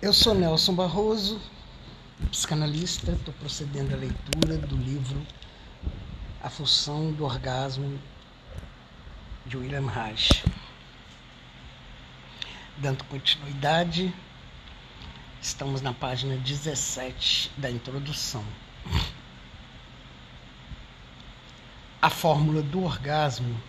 [0.00, 1.40] Eu sou Nelson Barroso,
[2.30, 5.20] psicanalista, estou procedendo à leitura do livro
[6.40, 8.00] A Função do Orgasmo
[9.44, 10.44] de William Reich.
[12.76, 14.14] Dando continuidade,
[15.42, 18.44] estamos na página 17 da introdução.
[22.00, 23.60] A fórmula do orgasmo,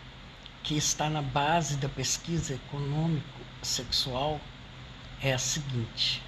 [0.61, 4.39] que está na base da pesquisa econômico-sexual,
[5.21, 6.21] é a seguinte: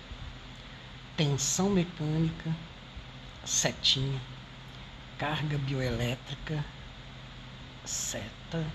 [1.15, 2.53] tensão mecânica,
[3.45, 4.19] setinha,
[5.17, 6.63] carga bioelétrica,
[7.85, 8.65] seta,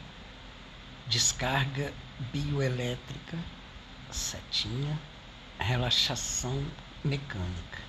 [1.06, 1.92] descarga
[2.32, 3.38] bioelétrica,
[4.10, 4.98] setinha,
[5.58, 6.64] relaxação
[7.04, 7.84] mecânica.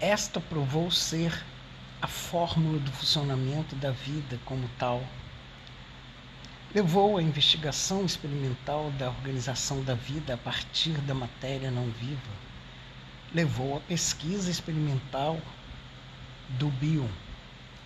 [0.00, 1.44] Esta provou ser
[2.00, 5.02] a fórmula do funcionamento da vida como tal
[6.74, 12.20] levou à investigação experimental da organização da vida a partir da matéria não viva,
[13.32, 15.40] levou à pesquisa experimental
[16.50, 17.08] do bio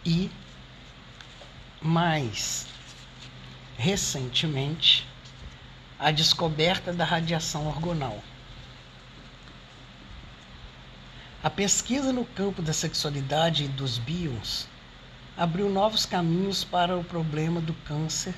[0.04, 0.30] e,
[1.80, 2.66] mais
[3.78, 5.06] recentemente,
[5.98, 8.22] à descoberta da radiação orgonal.
[11.42, 14.66] A pesquisa no campo da sexualidade e dos bios
[15.36, 18.34] abriu novos caminhos para o problema do câncer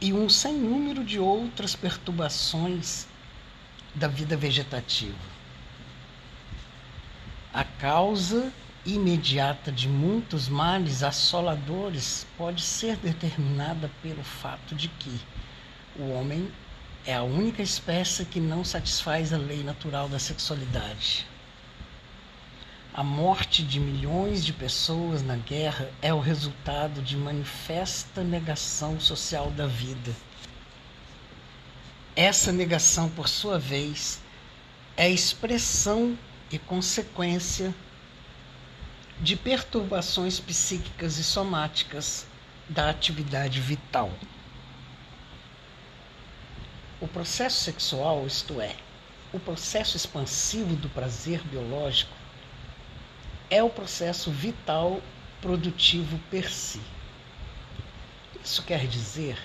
[0.00, 3.06] e um sem número de outras perturbações
[3.94, 5.18] da vida vegetativa.
[7.52, 8.52] A causa
[8.86, 15.20] imediata de muitos males assoladores pode ser determinada pelo fato de que
[15.98, 16.50] o homem
[17.04, 21.26] é a única espécie que não satisfaz a lei natural da sexualidade.
[23.00, 29.50] A morte de milhões de pessoas na guerra é o resultado de manifesta negação social
[29.52, 30.14] da vida.
[32.14, 34.20] Essa negação, por sua vez,
[34.98, 36.14] é expressão
[36.50, 37.74] e consequência
[39.18, 42.26] de perturbações psíquicas e somáticas
[42.68, 44.12] da atividade vital.
[47.00, 48.76] O processo sexual, isto é,
[49.32, 52.19] o processo expansivo do prazer biológico,
[53.50, 55.02] é o processo vital
[55.42, 56.80] produtivo per si.
[58.42, 59.36] Isso quer dizer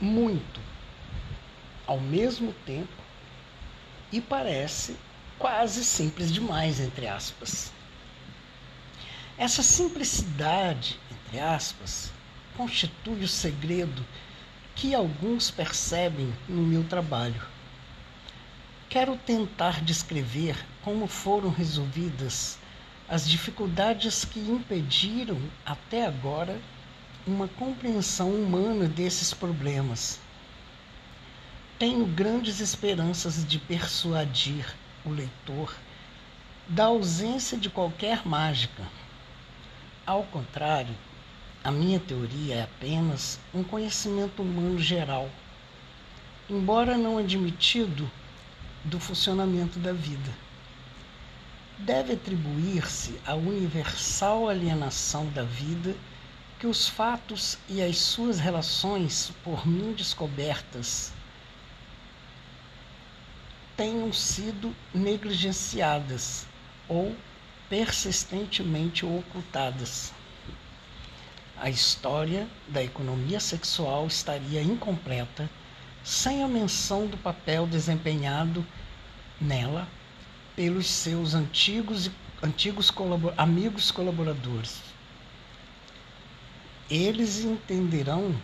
[0.00, 0.60] muito
[1.86, 2.88] ao mesmo tempo
[4.10, 4.96] e parece
[5.38, 7.72] quase simples demais, entre aspas.
[9.36, 12.12] Essa simplicidade, entre aspas,
[12.56, 14.04] constitui o segredo
[14.74, 17.42] que alguns percebem no meu trabalho.
[18.88, 22.58] Quero tentar descrever como foram resolvidas
[23.10, 26.60] as dificuldades que impediram até agora
[27.26, 30.20] uma compreensão humana desses problemas.
[31.76, 34.64] Tenho grandes esperanças de persuadir
[35.04, 35.74] o leitor
[36.68, 38.84] da ausência de qualquer mágica.
[40.06, 40.94] Ao contrário,
[41.64, 45.28] a minha teoria é apenas um conhecimento humano geral,
[46.48, 48.08] embora não admitido
[48.84, 50.30] do funcionamento da vida
[51.80, 55.94] deve atribuir-se à universal alienação da vida
[56.58, 61.12] que os fatos e as suas relações, por mim descobertas,
[63.76, 66.46] tenham sido negligenciadas
[66.86, 67.16] ou
[67.70, 70.12] persistentemente ocultadas.
[71.56, 75.48] A história da economia sexual estaria incompleta
[76.04, 78.66] sem a menção do papel desempenhado
[79.40, 79.88] nela
[80.60, 82.10] pelos seus antigos,
[82.42, 84.82] antigos colabor, amigos colaboradores.
[86.90, 88.38] Eles entenderão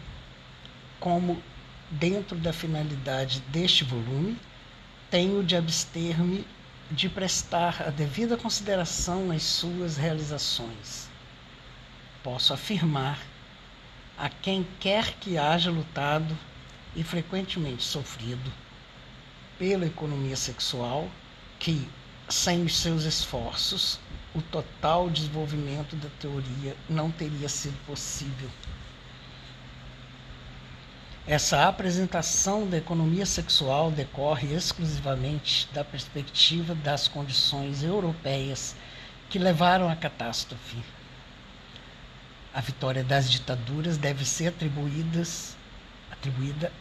[0.99, 1.43] como,
[1.91, 4.34] dentro da finalidade deste volume,
[5.10, 6.47] tenho de abster-me
[6.91, 11.10] de prestar a devida consideração às suas realizações.
[12.22, 13.19] Posso afirmar
[14.16, 16.34] a quem quer que haja lutado
[16.95, 18.51] e frequentemente sofrido
[19.59, 21.10] pela economia sexual
[21.59, 21.86] que,
[22.28, 24.00] sem os seus esforços,
[24.34, 28.50] o total desenvolvimento da teoria não teria sido possível.
[31.26, 38.76] Essa apresentação da economia sexual decorre exclusivamente da perspectiva das condições europeias
[39.28, 40.76] que levaram à catástrofe.
[42.54, 45.56] A vitória das ditaduras deve ser atribuídas,
[46.12, 46.72] atribuída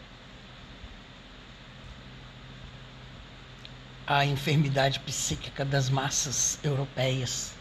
[4.08, 7.54] a enfermidade psíquica das massas europeias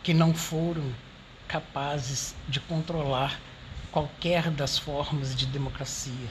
[0.00, 0.94] que não foram
[1.48, 3.40] capazes de controlar
[3.90, 6.28] qualquer das formas de democracia.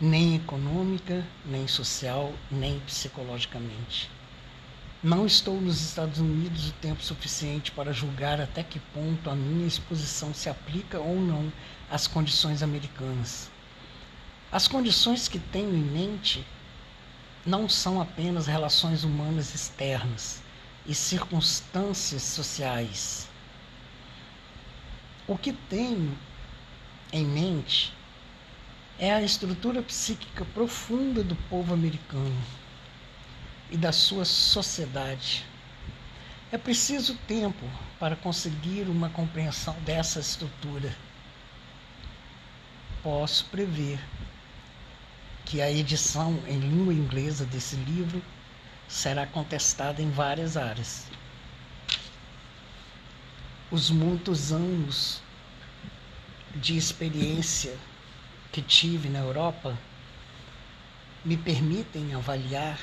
[0.00, 4.10] nem econômica, nem social, nem psicologicamente.
[5.02, 9.66] Não estou nos Estados Unidos o tempo suficiente para julgar até que ponto a minha
[9.66, 11.52] exposição se aplica ou não
[11.90, 13.50] às condições americanas.
[14.50, 16.44] As condições que tenho em mente
[17.44, 20.42] não são apenas relações humanas externas
[20.86, 23.28] e circunstâncias sociais.
[25.26, 26.16] O que tenho
[27.12, 27.92] em mente
[28.98, 32.42] é a estrutura psíquica profunda do povo americano
[33.70, 35.44] e da sua sociedade.
[36.50, 37.64] É preciso tempo
[38.00, 40.96] para conseguir uma compreensão dessa estrutura.
[43.02, 44.00] Posso prever
[45.48, 48.22] que a edição em língua inglesa desse livro
[48.86, 51.06] será contestada em várias áreas.
[53.70, 55.22] Os muitos anos
[56.54, 57.74] de experiência
[58.52, 59.74] que tive na Europa
[61.24, 62.78] me permitem avaliar,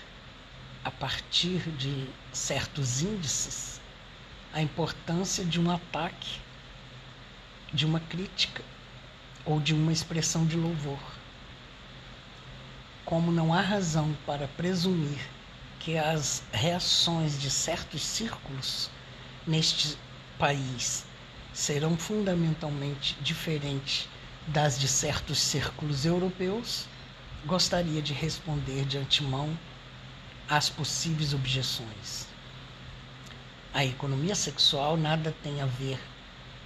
[0.83, 3.79] a partir de certos índices,
[4.51, 6.39] a importância de um ataque,
[7.71, 8.63] de uma crítica
[9.45, 11.14] ou de uma expressão de louvor
[13.05, 15.19] como não há razão para presumir
[15.79, 18.89] que as reações de certos círculos
[19.45, 19.95] neste
[20.39, 21.05] país
[21.53, 24.09] serão fundamentalmente diferentes
[24.47, 26.87] das de certos círculos europeus,
[27.45, 29.55] gostaria de responder de antemão
[30.49, 32.27] às possíveis objeções.
[33.71, 35.99] A economia sexual nada tem a ver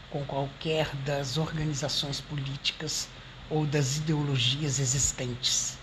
[0.09, 3.09] com qualquer das organizações políticas
[3.49, 5.78] ou das ideologias existentes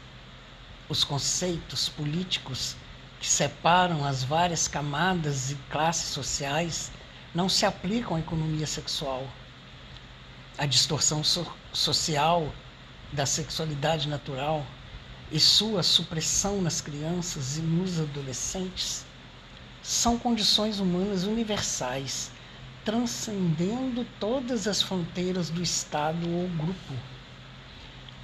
[0.88, 2.76] os conceitos políticos
[3.18, 6.92] que separam as várias camadas e classes sociais
[7.34, 9.26] não se aplicam à economia sexual.
[10.56, 12.52] A distorção so social
[13.12, 14.64] da sexualidade natural
[15.30, 19.04] e sua supressão nas crianças e nos adolescentes
[19.82, 22.30] são condições humanas universais,
[22.84, 26.94] transcendendo todas as fronteiras do Estado ou grupo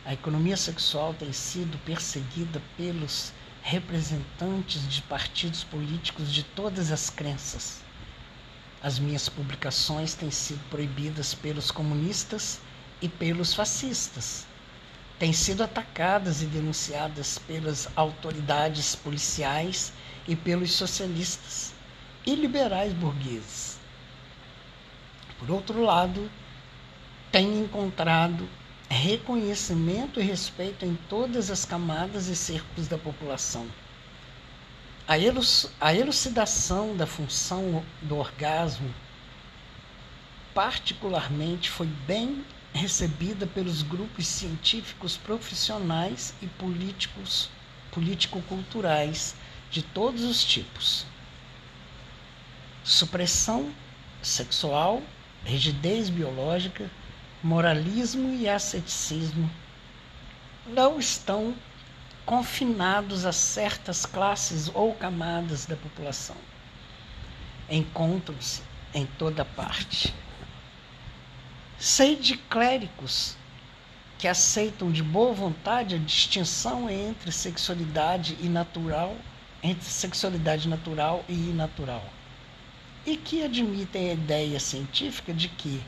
[0.05, 3.33] a economia sexual tem sido perseguida pelos
[3.63, 7.81] representantes de partidos políticos de todas as crenças.
[8.83, 12.61] As minhas publicações têm sido proibidas pelos comunistas
[13.01, 14.45] e pelos fascistas.
[15.21, 19.93] Têm sido atacadas e denunciadas pelas autoridades policiais
[20.27, 21.73] e pelos socialistas
[22.27, 23.79] e liberais burgueses.
[25.39, 26.29] Por outro lado,
[27.31, 28.49] tenho encontrado
[28.93, 33.67] reconhecimento e respeito em todas as camadas e círculos da população.
[35.09, 38.95] A, elucidação da função do orgasmo,
[40.55, 42.45] particularmente, foi bem
[42.75, 47.51] recebida pelos grupos científicos profissionais e políticos
[47.91, 49.35] político-culturais
[49.71, 51.05] de todos os tipos.
[52.85, 53.73] Supressão
[54.23, 55.03] sexual,
[55.45, 56.91] rigidez biológica,
[57.43, 59.51] moralismo e asceticismo
[60.67, 61.55] não estão
[62.25, 66.37] confinados a certas classes ou camadas da população.
[67.69, 68.63] Encontram-se
[68.95, 70.15] em toda parte.
[71.79, 73.37] Sei de clérigos
[74.19, 79.17] que aceitam de boa vontade a distinção entre sexualidade e natural,
[79.61, 82.05] entre sexualidade natural e inatural,
[83.05, 85.83] e que admitem a ideia científica de que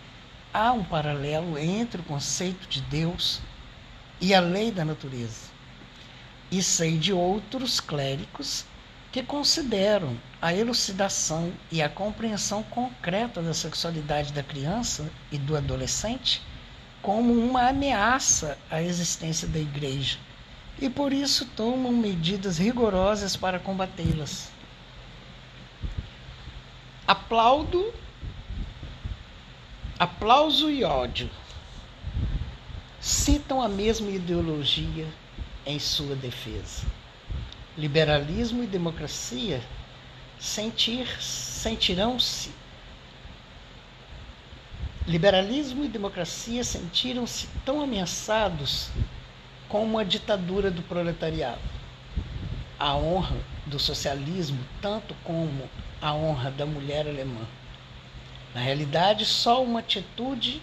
[0.55, 3.41] há um paralelo entre o conceito de Deus
[4.21, 5.53] e a lei da natureza.
[6.49, 8.65] E sei de outros clérigos
[9.11, 16.41] que consideram a elucidação e a compreensão concreta da sexualidade da criança e do adolescente
[17.03, 20.19] como uma ameaça à existência da igreja
[20.81, 24.51] e por isso tomam medidas rigorosas para combatê-las.
[27.07, 27.93] Aplaudo
[29.97, 31.31] Aplauso e ódio
[33.01, 35.07] citam a mesma ideologia
[35.65, 36.85] em sua defesa.
[37.79, 39.63] Liberalismo e democracia
[40.37, 42.51] sentir, sentirão-se.
[45.07, 48.89] Liberalismo e democracia sentiram-se tão ameaçados
[49.69, 51.61] como a ditadura do proletariado.
[52.81, 55.71] A honra do socialismo, tanto como
[56.03, 57.47] a honra da mulher alemã.
[58.55, 60.63] Na realidade, só uma atitude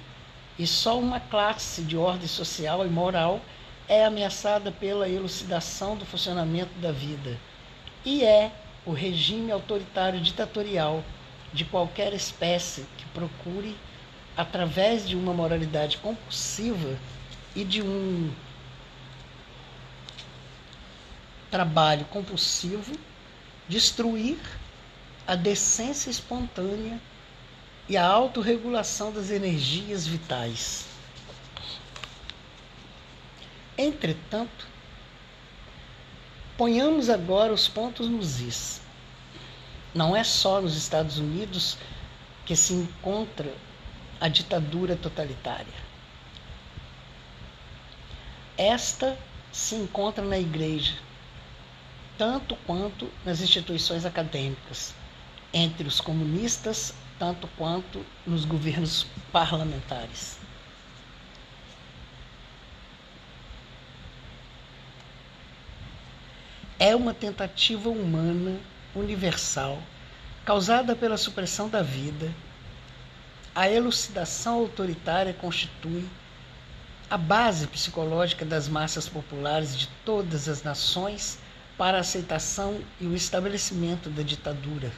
[0.57, 3.41] e só uma classe de ordem social e moral
[3.88, 7.38] é ameaçada pela elucidação do funcionamento da vida,
[8.05, 8.51] e é
[8.86, 11.03] o regime autoritário ditatorial
[11.51, 13.75] de qualquer espécie que procure,
[14.38, 16.98] através de uma moralidade compulsiva
[17.53, 18.31] e de um
[21.50, 22.93] trabalho compulsivo,
[23.67, 24.38] destruir
[25.27, 26.98] a decência espontânea
[27.88, 30.85] e a autorregulação das energias vitais.
[33.77, 34.67] Entretanto,
[36.57, 38.81] ponhamos agora os pontos nos is.
[39.93, 41.77] Não é só nos Estados Unidos
[42.45, 43.53] que se encontra
[44.19, 45.91] a ditadura totalitária.
[48.57, 49.17] Esta
[49.51, 50.93] se encontra na igreja,
[52.17, 54.93] tanto quanto nas instituições acadêmicas,
[55.51, 60.40] entre os comunistas, tanto quanto nos governos parlamentares.
[66.80, 68.60] É uma tentativa humana
[68.96, 69.78] universal
[70.44, 72.34] causada pela supressão da vida.
[73.54, 76.10] A elucidação autoritária constitui
[77.08, 81.38] a base psicológica das massas populares de todas as nações
[81.78, 84.92] para a aceitação e o estabelecimento da ditadura.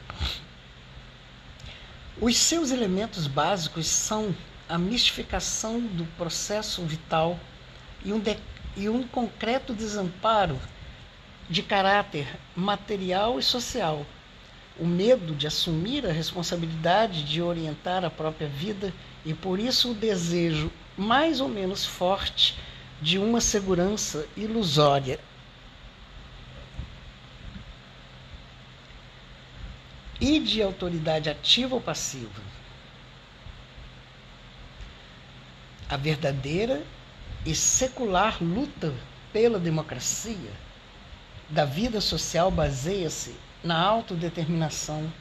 [2.20, 4.34] Os seus elementos básicos são
[4.68, 7.38] a mistificação do processo vital
[8.04, 8.36] e um, de,
[8.76, 10.56] e um concreto desamparo
[11.50, 14.06] de caráter material e social,
[14.78, 18.94] o medo de assumir a responsabilidade de orientar a própria vida
[19.24, 22.56] e por isso o desejo mais ou menos forte
[23.02, 25.18] de uma segurança ilusória.
[30.20, 32.42] E de autoridade ativa ou passiva.
[35.88, 36.82] A verdadeira
[37.44, 38.94] e secular luta
[39.32, 40.50] pela democracia
[41.48, 45.12] da vida social baseia-se na autodeterminação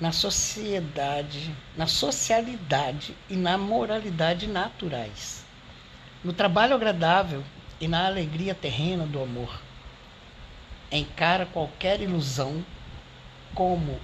[0.00, 5.44] na sociedade, na socialidade e na moralidade naturais,
[6.22, 7.42] no trabalho agradável
[7.80, 9.60] e na alegria terrena do amor.
[10.90, 12.64] Encara qualquer ilusão
[13.54, 14.00] como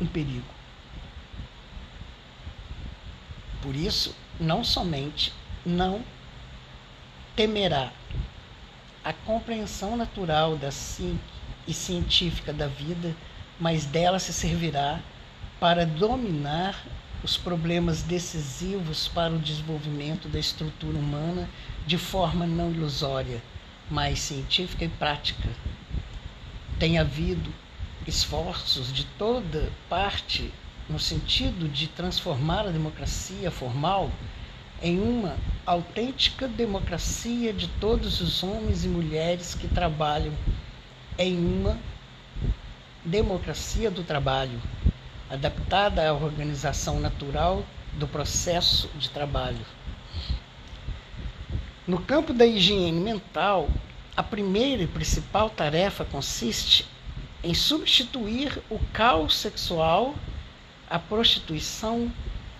[0.00, 0.46] um perigo.
[3.60, 5.32] Por isso, não somente
[5.64, 6.02] não
[7.36, 7.92] temerá
[9.04, 10.70] a compreensão natural da
[11.66, 13.14] e científica da vida
[13.62, 15.00] mas dela se servirá
[15.60, 16.84] para dominar
[17.22, 21.48] os problemas decisivos para o desenvolvimento da estrutura humana
[21.86, 23.40] de forma não ilusória,
[23.88, 25.48] mas científica e prática.
[26.76, 27.54] Tem havido
[28.06, 30.52] esforços de toda parte
[30.88, 34.10] no sentido de transformar a democracia formal
[34.82, 40.32] em uma autêntica democracia de todos os homens e mulheres que trabalham
[41.16, 41.78] em uma
[43.04, 44.60] democracia do trabalho,
[45.30, 49.64] adaptada à organização natural do processo de trabalho.
[51.86, 53.68] No campo da higiene mental,
[54.16, 56.86] a primeira e principal tarefa consiste
[57.42, 60.14] em substituir o caos sexual,
[60.88, 62.12] a prostituição,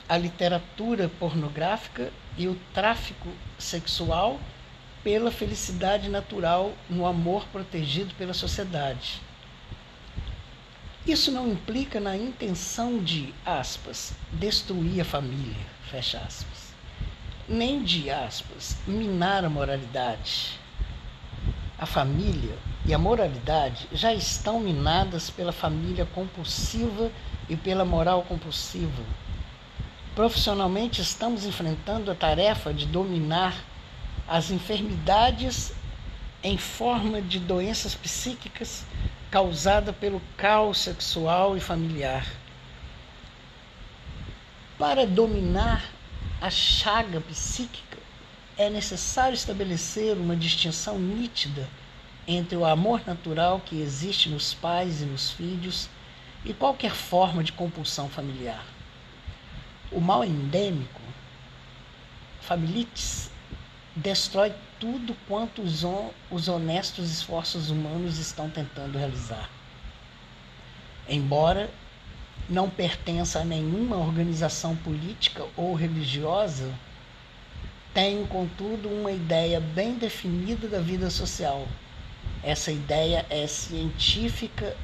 [0.09, 4.41] a literatura pornográfica e o tráfico sexual
[5.05, 9.21] pela felicidade natural no amor protegido pela sociedade.
[11.07, 16.73] Isso não implica na intenção de, aspas, destruir a família, fecha aspas,
[17.49, 20.61] nem de, aspas, minar a moralidade.
[21.77, 27.11] A família e a moralidade já estão minadas pela família compulsiva
[27.49, 29.03] e pela moral compulsiva.
[30.15, 33.55] Profissionalmente, estamos enfrentando a tarefa de dominar
[34.27, 35.73] as enfermidades
[36.43, 38.85] em forma de doenças psíquicas
[39.31, 42.27] causada pelo caos sexual e familiar.
[44.77, 45.85] Para dominar
[46.41, 47.99] a chaga psíquica,
[48.59, 51.69] é necessário estabelecer uma distinção nítida
[52.27, 55.89] entre o amor natural que existe nos pais e nos filhos
[56.45, 58.65] e qualquer forma de compulsão familiar.
[59.91, 61.01] O mal endêmico,
[62.41, 63.31] familites,
[63.95, 65.83] destrói tudo quanto os,
[66.31, 69.49] os honestos esforços humanos estão tentando realizar.
[71.09, 71.71] Embora
[72.49, 76.73] não pertença a nenhuma organização política ou religiosa,
[77.93, 81.69] tenho, contudo, uma ideia bem definida da vida social.
[82.43, 84.77] Essa ideia é científica,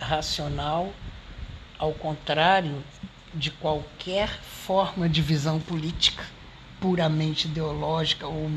[0.00, 0.92] racional,
[1.78, 2.82] ao contrário
[3.34, 6.24] de qualquer forma de visão política
[6.80, 8.48] puramente ideológica ou,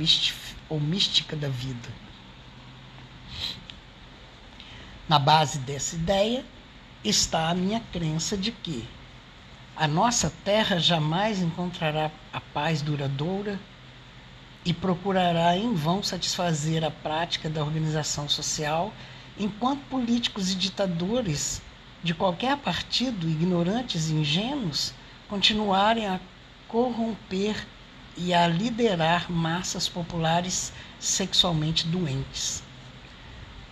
[0.69, 1.89] ou mística da vida.
[5.09, 6.45] Na base dessa ideia
[7.03, 8.87] está a minha crença de que
[9.75, 13.59] a nossa terra jamais encontrará a paz duradoura
[14.63, 18.93] e procurará em vão satisfazer a prática da organização social,
[19.37, 21.61] enquanto políticos e ditadores
[22.03, 24.93] de qualquer partido, ignorantes e ingênuos,
[25.27, 26.19] continuarem a
[26.67, 27.67] corromper
[28.17, 32.63] e a liderar massas populares sexualmente doentes.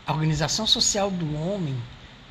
[0.06, 1.76] A organização social do homem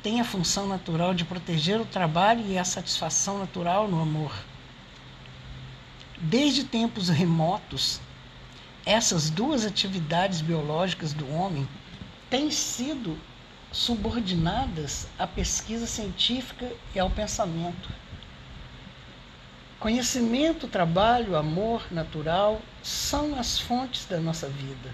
[0.03, 4.33] tem a função natural de proteger o trabalho e a satisfação natural no amor.
[6.17, 8.01] Desde tempos remotos,
[8.85, 11.67] essas duas atividades biológicas do homem
[12.29, 13.17] têm sido
[13.71, 17.89] subordinadas à pesquisa científica e ao pensamento.
[19.79, 24.93] Conhecimento, trabalho, amor natural são as fontes da nossa vida.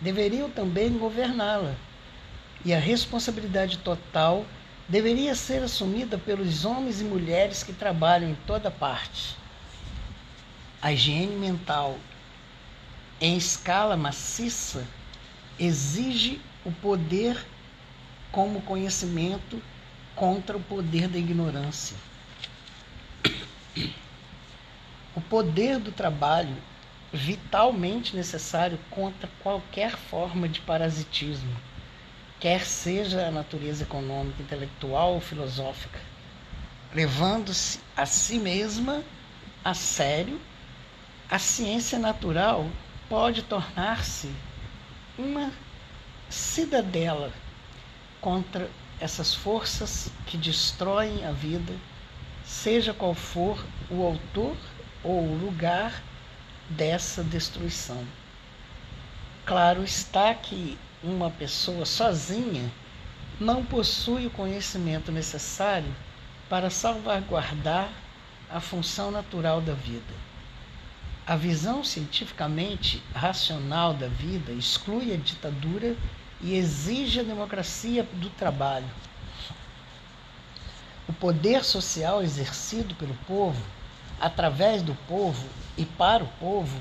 [0.00, 1.74] Deveriam também governá-la.
[2.64, 4.44] E a responsabilidade total
[4.88, 9.36] deveria ser assumida pelos homens e mulheres que trabalham em toda parte.
[10.82, 11.96] A higiene mental
[13.24, 14.86] em escala maciça
[15.58, 17.42] exige o poder
[18.30, 19.62] como conhecimento
[20.14, 21.96] contra o poder da ignorância.
[25.16, 26.54] O poder do trabalho
[27.14, 31.56] vitalmente necessário contra qualquer forma de parasitismo,
[32.38, 35.98] quer seja a natureza econômica, intelectual ou filosófica,
[36.92, 39.02] levando-se a si mesma
[39.64, 40.38] a sério,
[41.30, 42.68] a ciência natural
[43.08, 44.30] pode tornar-se
[45.18, 45.52] uma
[46.28, 47.32] cidadela
[48.20, 48.70] contra
[49.00, 51.74] essas forças que destroem a vida,
[52.44, 54.56] seja qual for o autor
[55.02, 56.02] ou o lugar
[56.70, 58.04] dessa destruição.
[59.44, 62.70] Claro está que uma pessoa sozinha
[63.38, 65.94] não possui o conhecimento necessário
[66.48, 67.90] para salvaguardar
[68.48, 70.14] a função natural da vida.
[71.26, 75.96] A visão cientificamente racional da vida exclui a ditadura
[76.38, 78.90] e exige a democracia do trabalho.
[81.08, 83.62] O poder social exercido pelo povo,
[84.20, 86.78] através do povo e para o povo,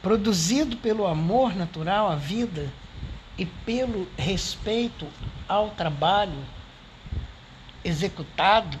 [0.00, 2.72] produzido pelo amor natural à vida
[3.36, 5.06] e pelo respeito
[5.46, 6.42] ao trabalho
[7.84, 8.78] executado,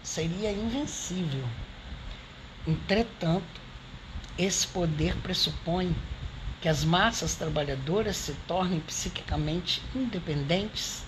[0.00, 1.44] seria invencível.
[2.64, 3.63] Entretanto,
[4.38, 5.94] esse poder pressupõe
[6.60, 11.04] que as massas trabalhadoras se tornem psiquicamente independentes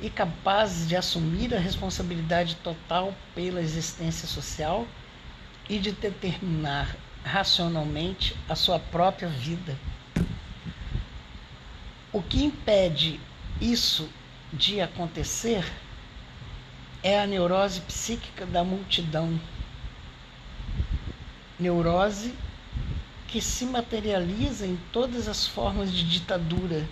[0.00, 4.86] e capazes de assumir a responsabilidade total pela existência social
[5.68, 9.76] e de determinar racionalmente a sua própria vida.
[12.12, 13.20] O que impede
[13.60, 14.08] isso
[14.52, 15.64] de acontecer
[17.02, 19.38] é a neurose psíquica da multidão.
[21.58, 22.34] Neurose
[23.28, 26.88] que se materializa em todas as formas de ditadura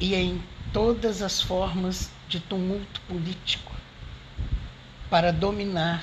[0.00, 3.72] e em todas as formas de tumulto político
[5.08, 6.02] para dominar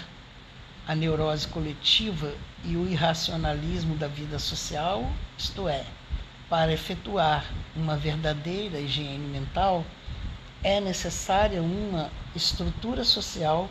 [0.87, 5.85] a neurose coletiva e o irracionalismo da vida social, isto é,
[6.49, 9.85] para efetuar uma verdadeira higiene mental,
[10.63, 13.69] é necessária uma estrutura social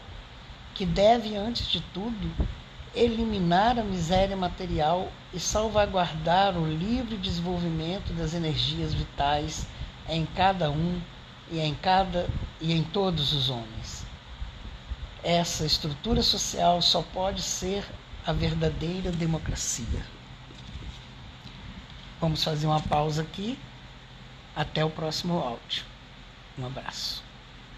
[0.74, 2.30] que deve, antes de tudo,
[2.94, 9.66] eliminar a miséria material e salvaguardar o livre desenvolvimento das energias vitais
[10.08, 11.00] em cada um
[11.50, 12.28] e em cada
[12.60, 14.06] e em todos os homens.
[15.22, 17.84] Essa estrutura social só pode ser
[18.26, 20.04] a verdadeira democracia.
[22.20, 23.58] Vamos fazer uma pausa aqui.
[24.54, 25.84] Até o próximo áudio.
[26.58, 27.27] Um abraço.